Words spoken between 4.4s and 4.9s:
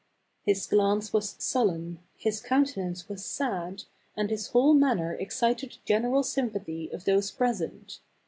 whole